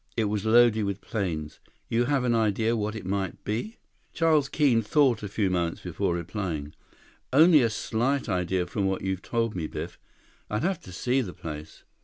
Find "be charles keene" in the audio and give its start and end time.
3.43-4.81